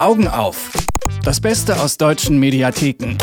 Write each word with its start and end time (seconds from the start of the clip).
Augen 0.00 0.28
auf. 0.28 0.70
Das 1.24 1.42
Beste 1.42 1.78
aus 1.78 1.98
deutschen 1.98 2.38
Mediatheken. 2.38 3.18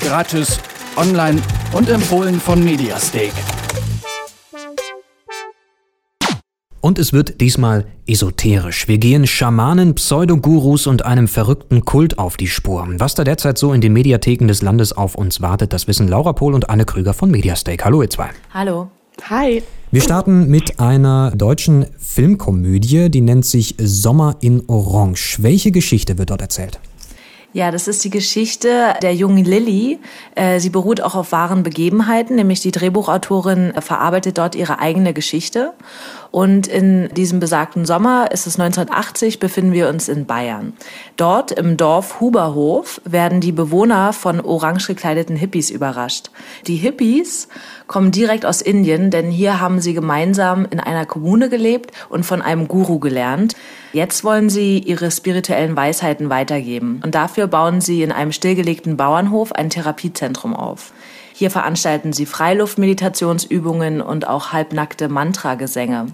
Gratis, 0.00 0.58
online 0.96 1.40
und 1.72 1.88
empfohlen 1.88 2.40
von 2.40 2.64
Mediastake. 2.64 3.30
Und 6.80 6.98
es 6.98 7.12
wird 7.12 7.40
diesmal 7.40 7.86
esoterisch. 8.08 8.88
Wir 8.88 8.98
gehen 8.98 9.26
Schamanen, 9.28 9.94
Pseudogurus 9.94 10.88
und 10.88 11.04
einem 11.04 11.28
verrückten 11.28 11.84
Kult 11.84 12.18
auf 12.18 12.36
die 12.36 12.48
Spur. 12.48 12.84
Was 12.98 13.14
da 13.14 13.22
derzeit 13.22 13.56
so 13.56 13.72
in 13.72 13.80
den 13.80 13.92
Mediatheken 13.92 14.48
des 14.48 14.62
Landes 14.62 14.92
auf 14.92 15.14
uns 15.14 15.40
wartet, 15.40 15.72
das 15.72 15.86
wissen 15.86 16.08
Laura 16.08 16.32
Pohl 16.32 16.54
und 16.54 16.68
Anne 16.68 16.84
Krüger 16.84 17.14
von 17.14 17.30
Mediastake. 17.30 17.84
Hallo 17.84 18.02
ihr 18.02 18.10
zwei. 18.10 18.30
Hallo. 18.52 18.90
Hi. 19.24 19.62
Wir 19.90 20.02
starten 20.02 20.48
mit 20.48 20.78
einer 20.78 21.32
deutschen 21.34 21.86
Filmkomödie, 21.98 23.10
die 23.10 23.22
nennt 23.22 23.46
sich 23.46 23.74
Sommer 23.78 24.36
in 24.40 24.62
Orange. 24.68 25.38
Welche 25.42 25.72
Geschichte 25.72 26.18
wird 26.18 26.30
dort 26.30 26.42
erzählt? 26.42 26.78
Ja, 27.52 27.70
das 27.70 27.88
ist 27.88 28.04
die 28.04 28.10
Geschichte 28.10 28.94
der 29.00 29.14
jungen 29.14 29.44
Lilly. 29.44 29.98
Äh, 30.34 30.60
sie 30.60 30.68
beruht 30.68 31.00
auch 31.00 31.14
auf 31.14 31.32
wahren 31.32 31.62
Begebenheiten, 31.62 32.36
nämlich 32.36 32.60
die 32.60 32.70
Drehbuchautorin 32.70 33.72
verarbeitet 33.80 34.36
dort 34.36 34.54
ihre 34.54 34.78
eigene 34.78 35.14
Geschichte. 35.14 35.72
Und 36.30 36.66
in 36.66 37.08
diesem 37.14 37.40
besagten 37.40 37.84
Sommer, 37.86 38.30
ist 38.32 38.46
es 38.46 38.58
1980, 38.58 39.38
befinden 39.38 39.72
wir 39.72 39.88
uns 39.88 40.08
in 40.08 40.26
Bayern. 40.26 40.72
Dort 41.16 41.52
im 41.52 41.76
Dorf 41.76 42.20
Huberhof 42.20 43.00
werden 43.04 43.40
die 43.40 43.52
Bewohner 43.52 44.12
von 44.12 44.40
orange 44.40 44.88
gekleideten 44.88 45.36
Hippies 45.36 45.70
überrascht. 45.70 46.30
Die 46.66 46.76
Hippies 46.76 47.48
kommen 47.86 48.10
direkt 48.10 48.44
aus 48.44 48.60
Indien, 48.60 49.10
denn 49.10 49.30
hier 49.30 49.60
haben 49.60 49.80
sie 49.80 49.94
gemeinsam 49.94 50.66
in 50.70 50.80
einer 50.80 51.06
Kommune 51.06 51.48
gelebt 51.48 51.92
und 52.08 52.24
von 52.24 52.42
einem 52.42 52.68
Guru 52.68 52.98
gelernt. 52.98 53.54
Jetzt 53.92 54.24
wollen 54.24 54.50
sie 54.50 54.78
ihre 54.78 55.10
spirituellen 55.10 55.76
Weisheiten 55.76 56.28
weitergeben. 56.28 57.00
Und 57.04 57.14
dafür 57.14 57.46
bauen 57.46 57.80
sie 57.80 58.02
in 58.02 58.12
einem 58.12 58.32
stillgelegten 58.32 58.96
Bauernhof 58.96 59.52
ein 59.52 59.70
Therapiezentrum 59.70 60.54
auf. 60.54 60.92
Hier 61.38 61.50
veranstalten 61.50 62.14
sie 62.14 62.24
Freiluftmeditationsübungen 62.24 64.00
und 64.00 64.26
auch 64.26 64.54
halbnackte 64.54 65.10
Mantragesänge. 65.10 66.06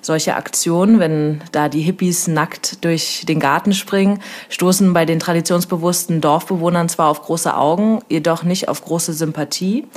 Solche 0.00 0.36
Aktionen, 0.36 1.00
wenn 1.00 1.40
da 1.50 1.68
die 1.68 1.80
Hippies 1.80 2.28
nackt 2.28 2.84
durch 2.84 3.24
den 3.26 3.40
Garten 3.40 3.74
springen, 3.74 4.22
stoßen 4.48 4.92
bei 4.92 5.06
den 5.06 5.18
traditionsbewussten 5.18 6.20
Dorfbewohnern 6.20 6.88
zwar 6.88 7.08
auf 7.08 7.22
große 7.22 7.56
Augen, 7.56 7.98
jedoch 8.08 8.44
nicht 8.44 8.68
auf 8.68 8.84
große 8.84 9.12
Sympathie. 9.12 9.88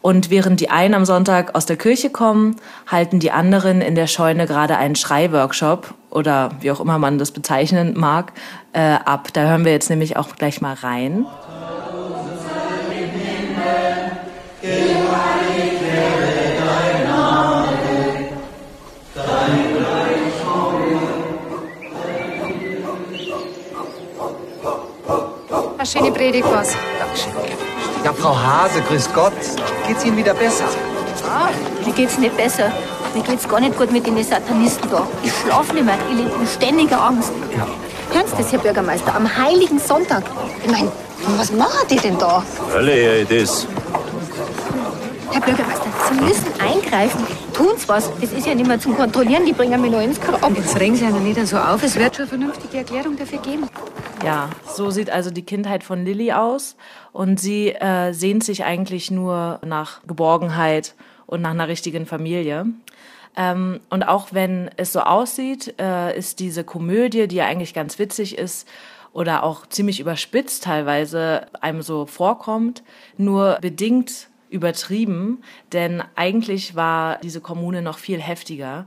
Und 0.00 0.30
während 0.30 0.58
die 0.60 0.70
einen 0.70 0.94
am 0.94 1.04
Sonntag 1.04 1.54
aus 1.54 1.66
der 1.66 1.76
Kirche 1.76 2.08
kommen, 2.08 2.56
halten 2.86 3.20
die 3.20 3.30
anderen 3.30 3.82
in 3.82 3.94
der 3.94 4.06
Scheune 4.06 4.46
gerade 4.46 4.78
einen 4.78 4.96
Schreiworkshop 4.96 5.92
oder 6.08 6.52
wie 6.60 6.70
auch 6.70 6.80
immer 6.80 6.98
man 6.98 7.18
das 7.18 7.30
bezeichnen 7.30 7.92
mag, 7.94 8.32
äh, 8.72 8.80
ab. 9.04 9.28
Da 9.34 9.42
hören 9.42 9.66
wir 9.66 9.72
jetzt 9.72 9.90
nämlich 9.90 10.16
auch 10.16 10.34
gleich 10.36 10.62
mal 10.62 10.72
rein. 10.72 11.26
Eine 25.76 25.86
schöne 25.86 26.12
Predigt 26.12 26.48
was. 26.50 26.72
Dankeschön. 26.98 27.32
Ja, 28.04 28.12
Frau 28.14 28.34
Hase, 28.34 28.80
grüß 28.88 29.10
Gott. 29.14 29.34
Geht's 29.86 30.02
Ihnen 30.02 30.16
wieder 30.16 30.32
besser? 30.32 30.64
Ah, 31.28 31.50
mir 31.84 31.92
geht's 31.92 32.16
nicht 32.16 32.34
besser. 32.34 32.72
Mir 33.14 33.22
geht's 33.22 33.46
gar 33.46 33.60
nicht 33.60 33.76
gut 33.76 33.92
mit 33.92 34.06
den 34.06 34.24
Satanisten 34.24 34.88
da. 34.90 35.06
Ich 35.22 35.32
schlaf 35.42 35.70
nicht 35.74 35.84
mehr. 35.84 35.98
Ich 36.10 36.16
lebe 36.16 36.30
in 36.40 36.46
ständiger 36.46 37.02
Angst. 37.02 37.32
Ja. 37.54 37.66
Hören 38.14 38.26
Sie 38.28 38.36
das, 38.42 38.50
Herr 38.50 38.60
Bürgermeister, 38.60 39.14
am 39.14 39.28
Heiligen 39.36 39.78
Sonntag. 39.78 40.22
Ich 40.64 40.70
meine, 40.70 40.90
was 41.36 41.52
machen 41.52 41.86
die 41.90 41.96
denn 41.96 42.16
da? 42.18 42.42
Hölle, 42.72 43.26
das. 43.26 43.66
Herr 45.34 45.40
Bürgermeister, 45.40 45.86
Sie 46.08 46.20
müssen 46.20 46.60
eingreifen. 46.60 47.26
Tun's 47.52 47.88
was. 47.88 48.08
Das 48.20 48.32
ist 48.32 48.46
ja 48.46 48.54
nicht 48.54 48.68
mehr 48.68 48.78
zum 48.78 48.94
Kontrollieren. 48.94 49.44
Die 49.44 49.52
bringen 49.52 49.80
mich 49.80 49.90
noch 49.90 50.00
ins 50.00 50.20
Grab. 50.20 50.56
Jetzt 50.56 50.78
regen 50.78 50.94
Sie 50.94 51.04
einer 51.04 51.18
nicht 51.18 51.44
so 51.48 51.58
auf. 51.58 51.82
Es 51.82 51.96
wird 51.98 52.14
schon 52.14 52.28
vernünftige 52.28 52.76
Erklärung 52.78 53.16
dafür 53.16 53.40
geben. 53.40 53.68
Ja, 54.24 54.48
so 54.64 54.90
sieht 54.90 55.10
also 55.10 55.32
die 55.32 55.42
Kindheit 55.42 55.82
von 55.82 56.04
Lilly 56.04 56.30
aus. 56.30 56.76
Und 57.12 57.40
sie 57.40 57.70
äh, 57.70 58.12
sehnt 58.12 58.44
sich 58.44 58.64
eigentlich 58.64 59.10
nur 59.10 59.58
nach 59.66 60.02
Geborgenheit 60.06 60.94
und 61.26 61.42
nach 61.42 61.50
einer 61.50 61.66
richtigen 61.66 62.06
Familie. 62.06 62.66
Ähm, 63.36 63.80
und 63.90 64.04
auch 64.04 64.28
wenn 64.30 64.70
es 64.76 64.92
so 64.92 65.00
aussieht, 65.00 65.74
äh, 65.80 66.16
ist 66.16 66.38
diese 66.38 66.62
Komödie, 66.62 67.26
die 67.26 67.36
ja 67.36 67.46
eigentlich 67.46 67.74
ganz 67.74 67.98
witzig 67.98 68.38
ist 68.38 68.68
oder 69.12 69.42
auch 69.42 69.66
ziemlich 69.66 69.98
überspitzt 69.98 70.62
teilweise 70.62 71.48
einem 71.60 71.82
so 71.82 72.06
vorkommt, 72.06 72.84
nur 73.16 73.58
bedingt 73.60 74.28
übertrieben, 74.54 75.42
denn 75.72 76.02
eigentlich 76.14 76.76
war 76.76 77.18
diese 77.22 77.40
Kommune 77.40 77.82
noch 77.82 77.98
viel 77.98 78.20
heftiger. 78.20 78.86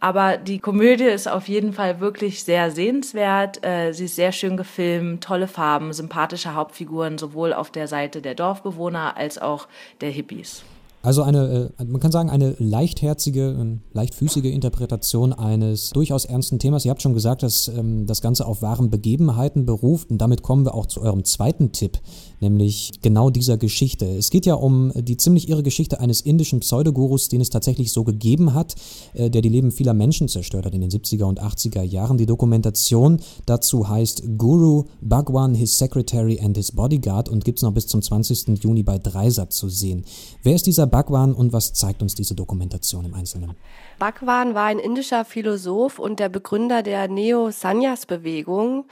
Aber 0.00 0.36
die 0.36 0.60
Komödie 0.60 1.04
ist 1.04 1.26
auf 1.26 1.48
jeden 1.48 1.72
Fall 1.72 1.98
wirklich 1.98 2.44
sehr 2.44 2.70
sehenswert. 2.70 3.66
Äh, 3.66 3.92
sie 3.92 4.04
ist 4.04 4.14
sehr 4.14 4.30
schön 4.30 4.56
gefilmt, 4.56 5.24
tolle 5.24 5.48
Farben, 5.48 5.92
sympathische 5.92 6.54
Hauptfiguren, 6.54 7.18
sowohl 7.18 7.52
auf 7.52 7.72
der 7.72 7.88
Seite 7.88 8.22
der 8.22 8.36
Dorfbewohner 8.36 9.16
als 9.16 9.38
auch 9.38 9.66
der 10.00 10.10
Hippies. 10.10 10.62
Also 11.00 11.22
eine, 11.22 11.72
äh, 11.78 11.84
man 11.84 12.00
kann 12.00 12.10
sagen, 12.10 12.28
eine 12.28 12.56
leichtherzige, 12.58 13.56
ähm, 13.58 13.80
leichtfüßige 13.92 14.46
Interpretation 14.46 15.32
eines 15.32 15.90
durchaus 15.90 16.24
ernsten 16.24 16.58
Themas. 16.58 16.84
Ihr 16.84 16.90
habt 16.90 17.02
schon 17.02 17.14
gesagt, 17.14 17.44
dass 17.44 17.68
ähm, 17.68 18.06
das 18.06 18.20
Ganze 18.20 18.46
auf 18.46 18.62
wahren 18.62 18.90
Begebenheiten 18.90 19.64
beruft 19.64 20.10
und 20.10 20.18
damit 20.18 20.42
kommen 20.42 20.64
wir 20.64 20.74
auch 20.74 20.86
zu 20.86 21.00
eurem 21.00 21.22
zweiten 21.22 21.70
Tipp, 21.70 22.00
nämlich 22.40 22.90
genau 23.00 23.30
dieser 23.30 23.58
Geschichte. 23.58 24.06
Es 24.06 24.30
geht 24.30 24.44
ja 24.44 24.54
um 24.54 24.92
die 24.96 25.16
ziemlich 25.16 25.48
irre 25.48 25.62
Geschichte 25.62 26.00
eines 26.00 26.20
indischen 26.20 26.60
Pseudogurus, 26.60 27.28
den 27.28 27.40
es 27.40 27.50
tatsächlich 27.50 27.92
so 27.92 28.02
gegeben 28.02 28.52
hat, 28.52 28.74
äh, 29.14 29.30
der 29.30 29.40
die 29.40 29.48
Leben 29.48 29.70
vieler 29.70 29.94
Menschen 29.94 30.26
zerstört 30.26 30.66
hat 30.66 30.74
in 30.74 30.80
den 30.80 30.90
70er 30.90 31.24
und 31.24 31.40
80er 31.40 31.82
Jahren. 31.82 32.18
Die 32.18 32.26
Dokumentation 32.26 33.20
dazu 33.46 33.88
heißt 33.88 34.36
Guru, 34.36 34.86
Bhagwan, 35.00 35.54
His 35.54 35.78
Secretary 35.78 36.40
and 36.42 36.56
His 36.56 36.72
Bodyguard 36.72 37.28
und 37.28 37.44
gibt 37.44 37.60
es 37.60 37.62
noch 37.62 37.72
bis 37.72 37.86
zum 37.86 38.02
20. 38.02 38.60
Juni 38.64 38.82
bei 38.82 38.98
Dreisat 38.98 39.52
zu 39.52 39.68
sehen. 39.68 40.04
Wer 40.42 40.56
ist 40.56 40.66
dieser 40.66 40.87
Bhagwan 40.88 41.34
und 41.34 41.52
was 41.52 41.72
zeigt 41.72 42.02
uns 42.02 42.14
diese 42.14 42.34
Dokumentation 42.34 43.04
im 43.04 43.14
Einzelnen? 43.14 43.56
Bhagwan 43.98 44.54
war 44.54 44.66
ein 44.66 44.78
indischer 44.78 45.24
Philosoph 45.24 45.98
und 45.98 46.20
der 46.20 46.28
Begründer 46.28 46.82
der 46.82 47.08
Neo-Sanyas-Bewegung. 47.08 48.84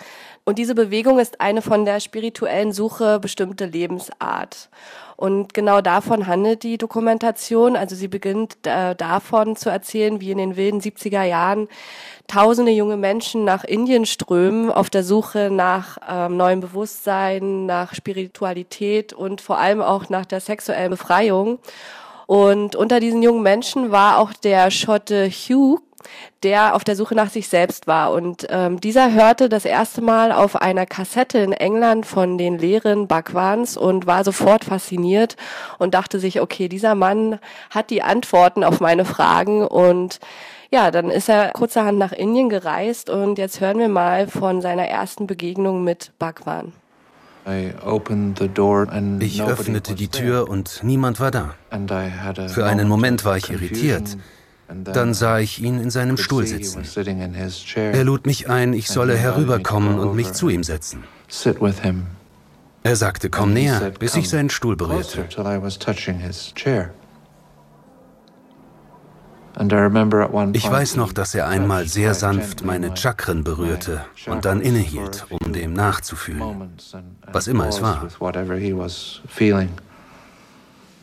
Und 0.44 0.58
diese 0.58 0.74
Bewegung 0.74 1.18
ist 1.18 1.40
eine 1.40 1.62
von 1.62 1.84
der 1.84 2.00
spirituellen 2.00 2.72
Suche 2.72 3.20
bestimmte 3.20 3.66
Lebensart. 3.66 4.68
Und 5.16 5.54
genau 5.54 5.80
davon 5.80 6.26
handelt 6.26 6.62
die 6.62 6.76
Dokumentation. 6.76 7.74
Also 7.74 7.96
sie 7.96 8.08
beginnt 8.08 8.66
äh, 8.66 8.94
davon 8.94 9.56
zu 9.56 9.70
erzählen, 9.70 10.20
wie 10.20 10.30
in 10.30 10.38
den 10.38 10.56
wilden 10.56 10.80
70er 10.80 11.22
Jahren 11.22 11.68
tausende 12.26 12.72
junge 12.72 12.96
Menschen 12.96 13.44
nach 13.44 13.64
Indien 13.64 14.04
strömen 14.04 14.70
auf 14.70 14.90
der 14.90 15.04
Suche 15.04 15.48
nach 15.50 15.98
ähm, 16.08 16.36
neuem 16.36 16.60
Bewusstsein, 16.60 17.66
nach 17.66 17.94
Spiritualität 17.94 19.12
und 19.12 19.40
vor 19.40 19.58
allem 19.58 19.80
auch 19.80 20.08
nach 20.08 20.26
der 20.26 20.40
sexuellen 20.40 20.90
Befreiung. 20.90 21.58
Und 22.26 22.74
unter 22.74 22.98
diesen 22.98 23.22
jungen 23.22 23.42
Menschen 23.42 23.92
war 23.92 24.18
auch 24.18 24.32
der 24.32 24.70
Schotte 24.70 25.30
Hugh, 25.30 25.80
der 26.42 26.74
auf 26.74 26.84
der 26.84 26.96
Suche 26.96 27.14
nach 27.14 27.30
sich 27.30 27.48
selbst 27.48 27.86
war. 27.86 28.12
Und 28.12 28.46
ähm, 28.50 28.80
dieser 28.80 29.12
hörte 29.12 29.48
das 29.48 29.64
erste 29.64 30.00
Mal 30.00 30.32
auf 30.32 30.56
einer 30.56 30.86
Kassette 30.86 31.38
in 31.38 31.52
England 31.52 32.06
von 32.06 32.38
den 32.38 32.58
Lehren 32.58 33.06
Bhagwans 33.06 33.76
und 33.76 34.06
war 34.06 34.24
sofort 34.24 34.64
fasziniert 34.64 35.36
und 35.78 35.94
dachte 35.94 36.18
sich, 36.18 36.40
okay, 36.40 36.68
dieser 36.68 36.94
Mann 36.94 37.38
hat 37.70 37.90
die 37.90 38.02
Antworten 38.02 38.64
auf 38.64 38.80
meine 38.80 39.04
Fragen 39.04 39.66
und 39.66 40.20
ja, 40.70 40.90
dann 40.90 41.10
ist 41.10 41.28
er 41.28 41.52
kurzerhand 41.52 41.98
nach 41.98 42.12
Indien 42.12 42.48
gereist 42.48 43.08
und 43.08 43.38
jetzt 43.38 43.60
hören 43.60 43.78
wir 43.78 43.88
mal 43.88 44.26
von 44.26 44.60
seiner 44.60 44.86
ersten 44.86 45.26
Begegnung 45.26 45.84
mit 45.84 46.12
Bhagwan. 46.18 46.72
Ich 49.20 49.42
öffnete 49.42 49.94
die 49.94 50.08
Tür 50.08 50.48
und 50.48 50.80
niemand 50.82 51.20
war 51.20 51.30
da. 51.30 51.54
Für 52.48 52.66
einen 52.66 52.88
Moment 52.88 53.24
war 53.24 53.36
ich 53.36 53.50
irritiert. 53.50 54.16
Dann 54.68 55.14
sah 55.14 55.38
ich 55.38 55.62
ihn 55.62 55.80
in 55.80 55.90
seinem 55.90 56.16
Stuhl 56.16 56.46
sitzen. 56.46 56.82
Er 57.74 58.04
lud 58.04 58.26
mich 58.26 58.50
ein, 58.50 58.72
ich 58.72 58.88
solle 58.88 59.16
herüberkommen 59.16 59.98
und 59.98 60.16
mich 60.16 60.32
zu 60.32 60.48
ihm 60.48 60.64
setzen. 60.64 61.04
Er 62.82 62.96
sagte, 62.96 63.30
komm 63.30 63.52
näher, 63.52 63.92
bis 63.98 64.14
ich 64.16 64.28
seinen 64.28 64.50
Stuhl 64.50 64.76
berührte. 64.76 65.26
Ich 70.52 70.70
weiß 70.70 70.96
noch, 70.96 71.12
dass 71.12 71.34
er 71.34 71.48
einmal 71.48 71.88
sehr 71.88 72.14
sanft 72.14 72.64
meine 72.64 72.94
Chakren 72.94 73.42
berührte 73.42 74.04
und 74.26 74.44
dann 74.44 74.60
innehielt, 74.60 75.26
um 75.30 75.52
dem 75.52 75.72
nachzufühlen, 75.72 76.74
was 77.32 77.46
immer 77.46 77.68
es 77.68 77.80
war. 77.80 78.06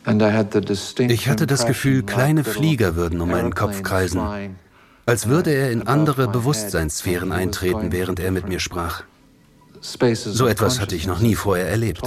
Ich 0.06 1.28
hatte 1.28 1.46
das 1.46 1.66
Gefühl, 1.66 2.02
kleine 2.02 2.44
Flieger 2.44 2.94
würden 2.94 3.20
um 3.20 3.30
meinen 3.30 3.54
Kopf 3.54 3.82
kreisen, 3.82 4.20
als 5.06 5.28
würde 5.28 5.50
er 5.50 5.70
in 5.70 5.86
andere 5.86 6.28
Bewusstseinssphären 6.28 7.32
eintreten, 7.32 7.90
während 7.90 8.20
er 8.20 8.30
mit 8.30 8.48
mir 8.48 8.60
sprach. 8.60 9.02
So 9.80 10.46
etwas 10.46 10.80
hatte 10.80 10.96
ich 10.96 11.06
noch 11.06 11.20
nie 11.20 11.34
vorher 11.34 11.68
erlebt. 11.68 12.02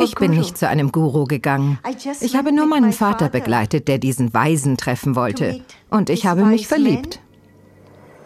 Ich 0.00 0.14
bin 0.16 0.30
nicht 0.32 0.58
zu 0.58 0.68
einem 0.68 0.92
Guru 0.92 1.24
gegangen. 1.24 1.78
Ich 2.20 2.36
habe 2.36 2.52
nur 2.52 2.66
meinen 2.66 2.92
Vater 2.92 3.28
begleitet, 3.28 3.88
der 3.88 3.98
diesen 3.98 4.34
Weisen 4.34 4.76
treffen 4.76 5.16
wollte. 5.16 5.60
Und 5.90 6.10
ich 6.10 6.26
habe 6.26 6.44
mich 6.44 6.66
verliebt. 6.66 7.20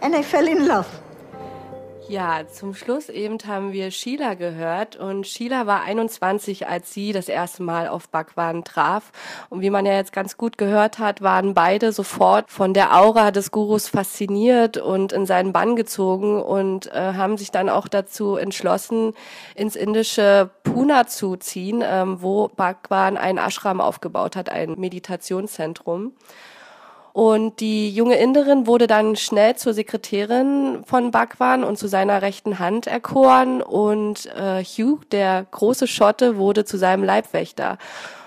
And 0.00 0.14
I 0.14 0.22
fell 0.22 0.46
in 0.46 0.66
love. 0.66 0.86
Ja, 2.08 2.48
zum 2.50 2.74
Schluss 2.74 3.10
eben 3.10 3.36
haben 3.46 3.74
wir 3.74 3.90
Sheila 3.90 4.32
gehört 4.32 4.96
und 4.96 5.26
Sheila 5.26 5.66
war 5.66 5.82
21, 5.82 6.66
als 6.66 6.94
sie 6.94 7.12
das 7.12 7.28
erste 7.28 7.62
Mal 7.62 7.86
auf 7.86 8.08
Bhagwan 8.08 8.64
traf. 8.64 9.12
Und 9.50 9.60
wie 9.60 9.68
man 9.68 9.84
ja 9.84 9.92
jetzt 9.92 10.14
ganz 10.14 10.38
gut 10.38 10.56
gehört 10.56 10.98
hat, 10.98 11.20
waren 11.20 11.52
beide 11.52 11.92
sofort 11.92 12.50
von 12.50 12.72
der 12.72 12.96
Aura 12.96 13.30
des 13.30 13.50
Gurus 13.50 13.88
fasziniert 13.88 14.78
und 14.78 15.12
in 15.12 15.26
seinen 15.26 15.52
Bann 15.52 15.76
gezogen 15.76 16.40
und 16.40 16.86
äh, 16.86 17.12
haben 17.12 17.36
sich 17.36 17.50
dann 17.50 17.68
auch 17.68 17.88
dazu 17.88 18.36
entschlossen, 18.36 19.12
ins 19.54 19.76
indische 19.76 20.48
Pune 20.62 21.04
zu 21.08 21.36
ziehen, 21.36 21.84
ähm, 21.84 22.22
wo 22.22 22.48
Bhagwan 22.48 23.18
ein 23.18 23.36
Ashram 23.36 23.82
aufgebaut 23.82 24.34
hat, 24.34 24.48
ein 24.48 24.76
Meditationszentrum. 24.78 26.14
Und 27.18 27.58
die 27.58 27.90
junge 27.90 28.16
Inderin 28.16 28.68
wurde 28.68 28.86
dann 28.86 29.16
schnell 29.16 29.56
zur 29.56 29.74
Sekretärin 29.74 30.84
von 30.86 31.10
Bhagwan 31.10 31.64
und 31.64 31.76
zu 31.76 31.88
seiner 31.88 32.22
rechten 32.22 32.60
Hand 32.60 32.86
erkoren. 32.86 33.60
Und 33.60 34.26
äh, 34.36 34.62
Hugh, 34.62 35.00
der 35.10 35.44
große 35.50 35.88
Schotte, 35.88 36.36
wurde 36.36 36.64
zu 36.64 36.76
seinem 36.78 37.02
Leibwächter. 37.02 37.76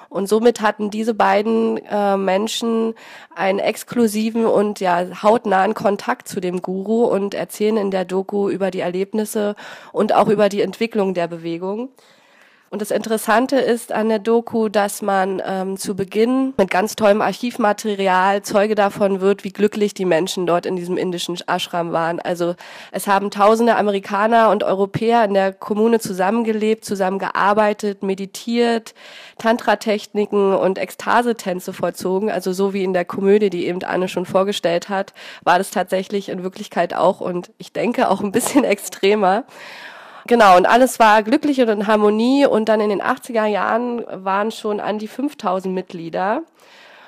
Und 0.10 0.28
somit 0.28 0.60
hatten 0.60 0.90
diese 0.90 1.14
beiden 1.14 1.78
äh, 1.90 2.18
Menschen 2.18 2.94
einen 3.34 3.60
exklusiven 3.60 4.46
und 4.46 4.82
ja 4.82 5.24
hautnahen 5.24 5.74
Kontakt 5.74 6.28
zu 6.28 6.42
dem 6.42 6.62
Guru 6.62 7.06
und 7.06 7.34
erzählen 7.34 7.78
in 7.78 7.92
der 7.92 8.04
Doku 8.04 8.50
über 8.50 8.72
die 8.72 8.82
Erlebnisse 8.82 9.56
und 9.94 10.14
auch 10.14 10.28
über 10.28 10.50
die 10.50 10.60
Entwicklung 10.60 11.14
der 11.14 11.30
Bewegung. 11.30 11.92
Und 12.72 12.82
das 12.82 12.90
Interessante 12.90 13.58
ist 13.58 13.92
an 13.92 14.08
der 14.08 14.20
Doku, 14.20 14.70
dass 14.70 15.02
man 15.02 15.42
ähm, 15.46 15.76
zu 15.76 15.94
Beginn 15.94 16.54
mit 16.56 16.72
ganz 16.72 16.96
tollem 16.96 17.20
Archivmaterial 17.20 18.44
Zeuge 18.44 18.76
davon 18.76 19.20
wird, 19.20 19.44
wie 19.44 19.52
glücklich 19.52 19.94
die 19.94 20.06
Menschen 20.06 20.46
dort 20.46 20.66
in 20.66 20.78
diesem 20.78 20.96
indischen 20.96 21.38
Ashram 21.48 21.92
waren. 21.92 22.22
Also 22.22 22.56
es 22.94 23.08
haben 23.08 23.30
tausende 23.30 23.76
Amerikaner 23.76 24.52
und 24.52 24.64
Europäer 24.64 25.26
in 25.26 25.34
der 25.34 25.52
Kommune 25.52 26.00
zusammengelebt, 26.00 26.86
zusammengearbeitet, 26.86 28.04
meditiert, 28.04 28.94
Tantra-Techniken 29.38 30.56
und 30.56 30.78
Ekstasetänze 30.78 31.74
vollzogen. 31.74 32.32
Also 32.32 32.54
so 32.54 32.74
wie 32.74 32.86
in 32.86 32.94
der 32.94 33.04
Komödie, 33.04 33.50
die 33.50 33.66
eben 33.68 33.84
Anne 33.84 34.08
schon 34.08 34.26
vorgestellt 34.26 34.88
hat, 34.88 35.14
war 35.44 35.58
das 35.58 35.72
tatsächlich 35.72 36.30
in 36.30 36.42
Wirklichkeit 36.42 36.94
auch 36.94 37.20
und 37.20 37.52
ich 37.58 37.74
denke 37.74 38.08
auch 38.08 38.22
ein 38.22 38.32
bisschen 38.32 38.64
extremer. 38.64 39.44
Genau, 40.28 40.58
und 40.58 40.66
alles 40.66 41.00
war 41.00 41.24
glücklich 41.24 41.62
und 41.62 41.70
in 41.70 41.88
Harmonie. 41.88 42.46
Und 42.46 42.70
dann 42.70 42.80
in 42.80 42.90
den 42.90 43.02
80er 43.02 43.46
Jahren 43.46 44.06
waren 44.08 44.52
schon 44.52 44.80
an 44.80 45.00
die 45.00 45.08
5000 45.08 45.74
Mitglieder. 45.74 46.44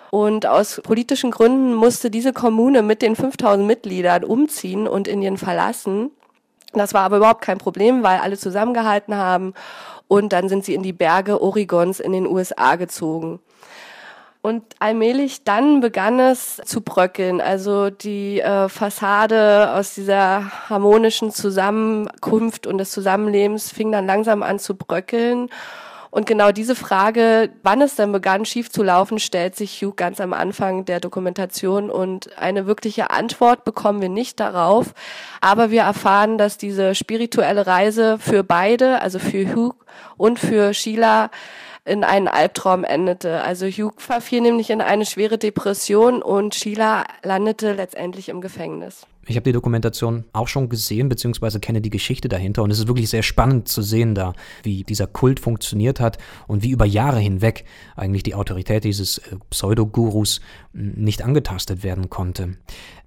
Und 0.10 0.46
aus 0.46 0.80
politischen 0.84 1.32
Gründen 1.32 1.74
musste 1.74 2.12
diese 2.12 2.34
Kommune 2.34 2.84
mit 2.84 3.02
den 3.02 3.16
5000 3.16 3.66
Mitgliedern 3.66 4.24
umziehen 4.24 4.88
und 4.88 5.08
Indien 5.08 5.38
verlassen. 5.38 6.12
Das 6.74 6.94
war 6.94 7.02
aber 7.02 7.18
überhaupt 7.18 7.42
kein 7.42 7.58
Problem, 7.58 8.04
weil 8.04 8.20
alle 8.20 8.38
zusammengehalten 8.38 9.16
haben. 9.16 9.54
Und 10.08 10.34
dann 10.34 10.50
sind 10.50 10.66
sie 10.66 10.76
in 10.76 10.84
die 10.84 10.94
Berge 10.94 11.42
Oregons 11.42 12.00
in 12.00 12.12
den 12.12 12.28
USA 12.28 12.76
gezogen. 12.76 13.40
Und 14.46 14.62
allmählich 14.80 15.46
dann 15.46 15.80
begann 15.80 16.20
es 16.20 16.58
zu 16.66 16.82
bröckeln. 16.82 17.40
Also 17.40 17.90
die 17.90 18.42
äh, 18.42 18.68
Fassade 18.68 19.74
aus 19.74 19.96
dieser 19.96 20.70
harmonischen 20.70 21.32
Zusammenkunft 21.32 22.68
und 22.68 22.78
des 22.78 22.92
Zusammenlebens 22.92 23.72
fing 23.72 23.94
dann 23.94 24.06
langsam 24.06 24.44
an 24.44 24.60
zu 24.60 24.76
bröckeln. 24.76 25.48
Und 26.12 26.26
genau 26.28 26.52
diese 26.52 26.76
Frage, 26.76 27.52
wann 27.64 27.82
es 27.82 27.96
dann 27.96 28.12
begann, 28.12 28.44
schief 28.44 28.70
zu 28.70 28.84
laufen, 28.84 29.18
stellt 29.18 29.56
sich 29.56 29.82
Hugh 29.82 29.94
ganz 29.96 30.20
am 30.20 30.34
Anfang 30.34 30.84
der 30.84 31.00
Dokumentation. 31.00 31.90
Und 31.90 32.38
eine 32.38 32.68
wirkliche 32.68 33.12
Antwort 33.12 33.64
bekommen 33.64 34.02
wir 34.02 34.10
nicht 34.10 34.42
darauf. 34.42 34.94
Aber 35.40 35.72
wir 35.72 35.84
erfahren, 35.84 36.38
dass 36.38 36.58
diese 36.58 36.96
spirituelle 36.96 37.66
Reise 37.66 38.18
für 38.20 38.44
beide, 38.44 39.02
also 39.02 39.20
für 39.20 39.56
Hugh 39.56 39.74
und 40.18 40.38
für 40.38 40.74
Sheila, 40.74 41.30
in 41.86 42.04
einen 42.04 42.28
Albtraum 42.28 42.84
endete. 42.84 43.42
Also 43.42 43.66
Hugh 43.68 43.94
verfiel 43.98 44.42
nämlich 44.42 44.70
in 44.70 44.82
eine 44.82 45.06
schwere 45.06 45.38
Depression 45.38 46.22
und 46.22 46.56
Sheila 46.56 47.06
landete 47.24 47.74
letztendlich 47.74 48.30
im 48.30 48.42
Gefängnis. 48.42 49.06
Ich 49.26 49.38
habe 49.38 49.44
die 49.44 49.54
Dokumentation 49.54 50.26
auch 50.34 50.48
schon 50.50 50.68
gesehen, 50.68 51.08
beziehungsweise 51.08 51.60
kenne 51.60 51.80
die 51.80 51.90
Geschichte 51.90 52.28
dahinter. 52.28 52.64
Und 52.64 52.72
es 52.72 52.80
ist 52.80 52.88
wirklich 52.88 53.10
sehr 53.10 53.24
spannend 53.24 53.70
zu 53.70 53.82
sehen 53.82 54.16
da, 54.16 54.34
wie 54.64 54.84
dieser 54.84 55.08
Kult 55.08 55.40
funktioniert 55.40 56.00
hat 56.02 56.18
und 56.48 56.62
wie 56.62 56.72
über 56.72 56.86
Jahre 56.86 57.20
hinweg 57.20 57.64
eigentlich 57.96 58.24
die 58.24 58.36
Autorität 58.36 58.84
dieses 58.84 59.20
äh, 59.20 59.38
Pseudogurus 59.50 60.42
nicht 60.74 61.22
angetastet 61.22 61.84
werden 61.84 62.10
konnte. 62.10 62.58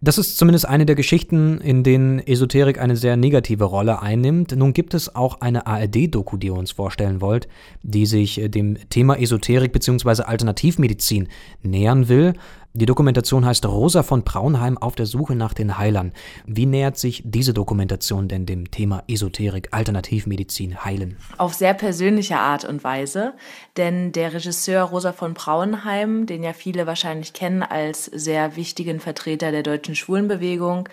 Das 0.01 0.19
ist 0.19 0.39
zumindest 0.39 0.67
eine 0.67 0.87
der 0.87 0.95
Geschichten, 0.95 1.59
in 1.59 1.83
denen 1.83 2.19
Esoterik 2.21 2.81
eine 2.81 2.97
sehr 2.97 3.17
negative 3.17 3.65
Rolle 3.65 4.01
einnimmt. 4.01 4.55
Nun 4.57 4.73
gibt 4.73 4.95
es 4.95 5.15
auch 5.15 5.41
eine 5.41 5.67
ARD-Doku, 5.67 6.37
die 6.37 6.49
ihr 6.49 6.55
uns 6.55 6.73
vorstellen 6.73 7.21
wollt, 7.21 7.49
die 7.83 8.07
sich 8.07 8.41
äh, 8.41 8.49
dem 8.49 8.79
Thema 8.89 9.19
Esoterik 9.19 9.73
bzw. 9.73 10.23
Alternativmedizin 10.23 11.29
nähern 11.63 12.09
will. 12.09 12.35
Die 12.79 12.85
Dokumentation 12.85 13.47
heißt 13.47 13.65
Rosa 13.65 14.03
von 14.03 14.23
Braunheim 14.23 14.77
auf 14.77 14.95
der 14.97 15.07
Suche 15.07 15.35
nach 15.35 15.55
den 15.55 15.79
Heilern. 15.79 16.13
Wie 16.45 16.67
nähert 16.67 16.99
sich 16.99 17.23
diese 17.25 17.55
Dokumentation 17.55 18.29
denn 18.29 18.45
dem 18.45 18.71
Thema 18.71 19.03
Esoterik, 19.09 19.69
Alternativmedizin, 19.71 20.85
Heilen? 20.85 21.17
Auf 21.39 21.55
sehr 21.55 21.73
persönliche 21.73 22.37
Art 22.37 22.67
und 22.67 22.85
Weise, 22.85 23.33
denn 23.79 24.13
der 24.13 24.35
Regisseur 24.35 24.83
Rosa 24.83 25.15
von 25.15 25.33
Braunheim, 25.33 26.27
den 26.27 26.43
ja 26.43 26.53
viele 26.53 26.87
wahrscheinlich 26.87 27.33
kennen 27.33 27.63
als 27.63 28.05
sehr 28.05 28.57
wichtigen 28.57 29.01
Vertreter 29.01 29.53
der 29.53 29.63
deutschen 29.63 29.95
Schwulenbewegung, 29.95 30.87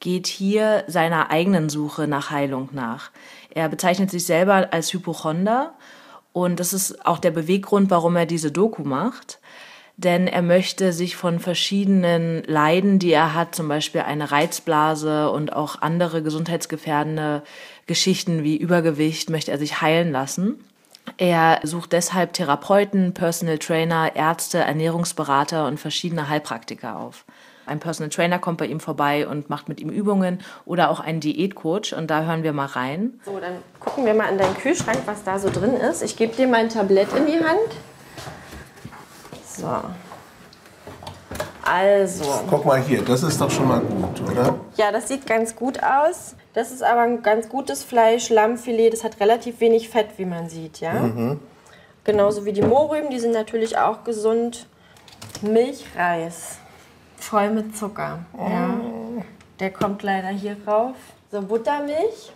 geht 0.00 0.26
hier 0.26 0.82
seiner 0.88 1.30
eigenen 1.30 1.68
Suche 1.68 2.08
nach 2.08 2.32
Heilung 2.32 2.70
nach. 2.72 3.12
Er 3.50 3.68
bezeichnet 3.68 4.10
sich 4.10 4.26
selber 4.26 4.72
als 4.72 4.92
Hypochonder 4.92 5.74
und 6.32 6.58
das 6.58 6.72
ist 6.72 7.06
auch 7.06 7.18
der 7.18 7.30
Beweggrund, 7.30 7.88
warum 7.88 8.16
er 8.16 8.26
diese 8.26 8.50
Doku 8.50 8.82
macht 8.82 9.38
denn 10.04 10.26
er 10.26 10.40
möchte 10.40 10.94
sich 10.94 11.16
von 11.16 11.40
verschiedenen 11.40 12.42
Leiden, 12.44 12.98
die 12.98 13.12
er 13.12 13.34
hat, 13.34 13.54
zum 13.54 13.68
Beispiel 13.68 14.00
eine 14.00 14.30
Reizblase 14.30 15.30
und 15.30 15.52
auch 15.52 15.82
andere 15.82 16.22
gesundheitsgefährdende 16.22 17.42
Geschichten 17.86 18.42
wie 18.42 18.56
Übergewicht, 18.56 19.28
möchte 19.28 19.50
er 19.50 19.58
sich 19.58 19.82
heilen 19.82 20.10
lassen. 20.10 20.64
Er 21.18 21.60
sucht 21.64 21.92
deshalb 21.92 22.32
Therapeuten, 22.32 23.12
Personal 23.12 23.58
Trainer, 23.58 24.16
Ärzte, 24.16 24.58
Ernährungsberater 24.58 25.66
und 25.66 25.78
verschiedene 25.78 26.30
Heilpraktiker 26.30 26.96
auf. 26.98 27.26
Ein 27.66 27.78
Personal 27.78 28.08
Trainer 28.08 28.38
kommt 28.38 28.58
bei 28.58 28.66
ihm 28.66 28.80
vorbei 28.80 29.28
und 29.28 29.50
macht 29.50 29.68
mit 29.68 29.80
ihm 29.80 29.90
Übungen 29.90 30.40
oder 30.64 30.90
auch 30.90 31.00
ein 31.00 31.20
Diätcoach 31.20 31.94
und 31.94 32.10
da 32.10 32.22
hören 32.22 32.42
wir 32.42 32.54
mal 32.54 32.66
rein. 32.66 33.20
So, 33.26 33.38
dann 33.38 33.56
gucken 33.80 34.06
wir 34.06 34.14
mal 34.14 34.30
in 34.30 34.38
deinen 34.38 34.56
Kühlschrank, 34.56 35.00
was 35.04 35.24
da 35.24 35.38
so 35.38 35.50
drin 35.50 35.74
ist. 35.74 36.02
Ich 36.02 36.16
gebe 36.16 36.34
dir 36.34 36.48
mein 36.48 36.70
Tablett 36.70 37.12
in 37.12 37.26
die 37.26 37.44
Hand. 37.44 37.70
So. 39.56 39.68
Also. 41.62 42.24
Guck 42.48 42.64
mal 42.64 42.80
hier, 42.80 43.02
das 43.02 43.22
ist 43.22 43.40
doch 43.40 43.50
schon 43.50 43.68
mal 43.68 43.80
gut, 43.80 44.20
oder? 44.30 44.54
Ja, 44.76 44.90
das 44.90 45.08
sieht 45.08 45.26
ganz 45.26 45.54
gut 45.54 45.82
aus. 45.82 46.34
Das 46.52 46.72
ist 46.72 46.82
aber 46.82 47.02
ein 47.02 47.22
ganz 47.22 47.48
gutes 47.48 47.84
Fleisch, 47.84 48.28
Lammfilet. 48.28 48.92
Das 48.92 49.04
hat 49.04 49.20
relativ 49.20 49.60
wenig 49.60 49.88
Fett, 49.88 50.08
wie 50.16 50.24
man 50.24 50.48
sieht, 50.48 50.80
ja. 50.80 50.94
Mhm. 50.94 51.40
Genauso 52.04 52.44
wie 52.44 52.52
die 52.52 52.62
Mohrrüben, 52.62 53.10
die 53.10 53.20
sind 53.20 53.32
natürlich 53.32 53.78
auch 53.78 54.04
gesund. 54.04 54.66
Milchreis, 55.42 56.58
voll 57.18 57.50
mit 57.50 57.76
Zucker. 57.76 58.20
Oh. 58.36 58.48
Ja. 58.48 58.80
Der 59.60 59.70
kommt 59.70 60.02
leider 60.02 60.28
hier 60.28 60.56
rauf. 60.66 60.96
So 61.30 61.42
Buttermilch, 61.42 62.32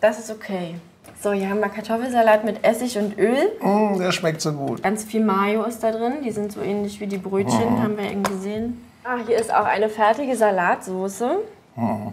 das 0.00 0.18
ist 0.18 0.30
okay. 0.30 0.76
So, 1.22 1.32
hier 1.32 1.48
haben 1.48 1.60
wir 1.60 1.68
Kartoffelsalat 1.68 2.44
mit 2.44 2.64
Essig 2.64 2.98
und 2.98 3.16
Öl. 3.16 3.52
Mm, 3.60 3.98
der 3.98 4.10
schmeckt 4.10 4.40
so 4.40 4.52
gut. 4.52 4.82
Ganz 4.82 5.04
viel 5.04 5.24
Mayo 5.24 5.62
ist 5.64 5.80
da 5.82 5.92
drin. 5.92 6.14
Die 6.24 6.32
sind 6.32 6.50
so 6.50 6.60
ähnlich 6.60 6.98
wie 6.98 7.06
die 7.06 7.18
Brötchen, 7.18 7.76
mm. 7.76 7.82
haben 7.82 7.96
wir 7.96 8.10
eben 8.10 8.24
gesehen. 8.24 8.84
Ah, 9.04 9.18
hier 9.24 9.36
ist 9.36 9.52
auch 9.54 9.64
eine 9.64 9.88
fertige 9.88 10.36
Salatsoße. 10.36 11.38
Mm. 11.76 12.08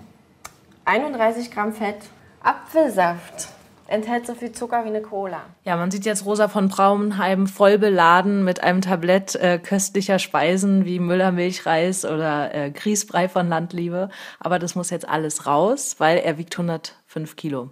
31 0.86 1.50
Gramm 1.50 1.74
Fett. 1.74 1.98
Apfelsaft. 2.44 3.50
Enthält 3.88 4.28
so 4.28 4.36
viel 4.36 4.52
Zucker 4.52 4.84
wie 4.86 4.90
eine 4.90 5.02
Cola. 5.02 5.42
Ja, 5.64 5.76
man 5.76 5.90
sieht 5.90 6.06
jetzt 6.06 6.24
Rosa 6.24 6.48
von 6.48 6.70
Braunheim 6.70 7.48
voll 7.48 7.80
beladen 7.80 8.44
mit 8.44 8.62
einem 8.62 8.82
Tablett 8.82 9.34
äh, 9.36 9.58
köstlicher 9.58 10.20
Speisen 10.20 10.86
wie 10.86 11.00
Müllermilchreis 11.00 12.06
oder 12.06 12.54
äh, 12.54 12.70
Grießbrei 12.70 13.28
von 13.28 13.50
Landliebe. 13.50 14.10
Aber 14.40 14.60
das 14.60 14.76
muss 14.76 14.92
jetzt 14.92 15.10
alles 15.10 15.48
raus, 15.48 15.96
weil 15.98 16.20
er 16.20 16.38
wiegt 16.38 16.54
105 16.54 17.36
Kilo 17.36 17.72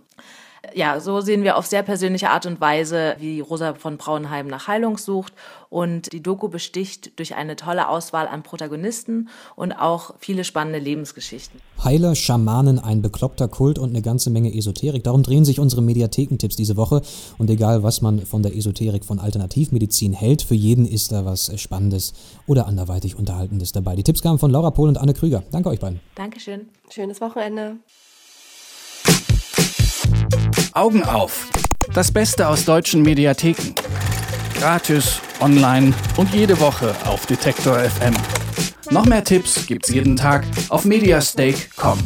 ja, 0.78 1.00
so 1.00 1.22
sehen 1.22 1.44
wir 1.44 1.58
auf 1.58 1.66
sehr 1.66 1.82
persönliche 1.82 2.30
Art 2.30 2.46
und 2.46 2.62
Weise, 2.62 3.16
wie 3.20 3.40
Rosa 3.40 3.74
von 3.74 3.98
Braunheim 3.98 4.46
nach 4.48 4.68
Heilung 4.68 4.98
sucht. 4.98 5.34
Und 5.70 6.14
die 6.14 6.22
Doku 6.22 6.48
besticht 6.48 7.20
durch 7.20 7.36
eine 7.36 7.56
tolle 7.56 7.90
Auswahl 7.90 8.28
an 8.28 8.44
Protagonisten 8.44 9.28
und 9.56 9.74
auch 9.74 10.14
viele 10.20 10.44
spannende 10.44 10.80
Lebensgeschichten. 10.80 11.60
Heiler, 11.84 12.16
Schamanen, 12.16 12.80
ein 12.80 13.02
bekloppter 13.02 13.48
Kult 13.48 13.80
und 13.80 13.90
eine 13.90 14.02
ganze 14.02 14.30
Menge 14.30 14.54
Esoterik. 14.56 15.04
Darum 15.04 15.24
drehen 15.24 15.46
sich 15.46 15.60
unsere 15.60 15.82
Mediathekentipps 15.82 16.56
diese 16.56 16.78
Woche. 16.78 17.02
Und 17.40 17.50
egal, 17.50 17.82
was 17.82 18.02
man 18.02 18.26
von 18.26 18.44
der 18.44 18.56
Esoterik 18.56 19.04
von 19.04 19.20
Alternativmedizin 19.20 20.14
hält, 20.14 20.44
für 20.44 20.56
jeden 20.56 20.86
ist 20.86 21.12
da 21.12 21.26
was 21.26 21.52
Spannendes 21.60 22.14
oder 22.46 22.68
anderweitig 22.68 23.18
Unterhaltendes 23.18 23.72
dabei. 23.72 23.96
Die 23.96 24.04
Tipps 24.04 24.22
kamen 24.22 24.38
von 24.38 24.52
Laura 24.52 24.70
Pohl 24.70 24.90
und 24.90 24.98
Anne 24.98 25.16
Krüger. 25.16 25.44
Danke 25.52 25.70
euch 25.70 25.80
beiden. 25.80 26.00
Dankeschön. 26.16 26.70
Schönes 26.90 27.20
Wochenende. 27.20 27.78
Augen 30.78 31.04
auf. 31.04 31.48
Das 31.96 32.12
Beste 32.12 32.48
aus 32.48 32.64
deutschen 32.64 33.02
Mediatheken. 33.02 33.74
Gratis, 34.60 35.20
online 35.40 35.92
und 36.18 36.32
jede 36.36 36.60
Woche 36.60 36.96
auf 37.06 37.26
Detektor 37.26 37.80
FM. 37.80 38.14
Noch 38.92 39.06
mehr 39.06 39.24
Tipps 39.24 39.66
gibt's 39.66 39.90
jeden 39.90 40.16
Tag 40.16 40.46
auf 40.70 40.86
mediastake.com. 40.86 41.98